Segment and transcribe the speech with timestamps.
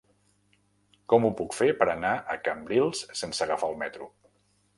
[1.13, 4.11] Com ho puc fer per anar a Cambrils sense agafar el metro?